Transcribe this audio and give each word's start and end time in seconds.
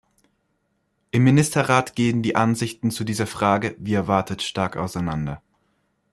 Im 1.11 1.23
Ministerrat 1.23 1.95
gehen 1.95 2.23
die 2.23 2.35
Ansichten 2.35 2.89
zu 2.89 3.03
dieser 3.03 3.27
Frage, 3.27 3.75
wie 3.77 3.93
erwartet, 3.93 4.41
stark 4.41 4.75
auseinander. 4.75 5.43